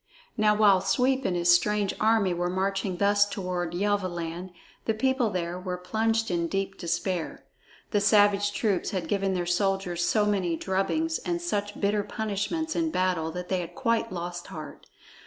[0.35, 4.49] Now while Sweep and his strange army were marching thus toward Yelvaland,
[4.85, 7.45] the people there were plunged in deep despair.
[7.91, 12.89] The savage troops had given their soldiers so many drubbings and such bitter punishments in
[12.89, 14.87] battle that they had quite lost heart.